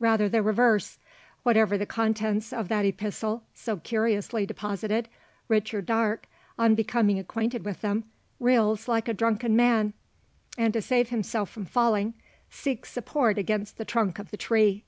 [0.00, 0.98] Rather the reverse.
[1.42, 5.10] Whatever the contents of that epistle, so curiously deposited,
[5.46, 6.26] Richard Darke,
[6.58, 8.04] on becoming acquainted with them,
[8.40, 9.92] reels like a drunken man;
[10.56, 12.14] and to save himself from falling,
[12.48, 14.84] seeks support against the trunk of the tree!